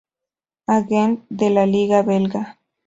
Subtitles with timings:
[0.75, 0.81] A.
[0.93, 2.45] Gent de la liga belga.